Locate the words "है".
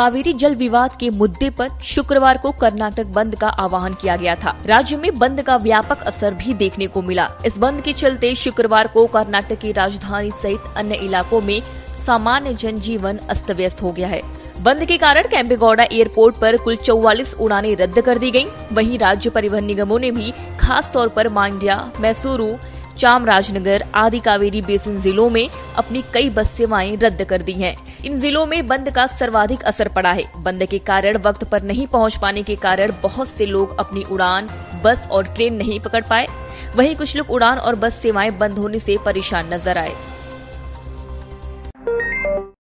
14.08-14.22, 30.12-30.24